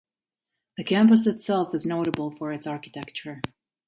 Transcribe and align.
The 0.77 0.83
campus 0.83 1.27
itself 1.27 1.75
is 1.75 1.85
notable 1.85 2.31
for 2.31 2.51
its 2.51 2.65
architecture. 2.65 3.39